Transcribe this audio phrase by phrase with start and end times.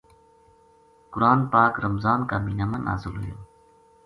[1.13, 3.37] قرآن پاک رمضان کا مہینہ ما نازل ہویو۔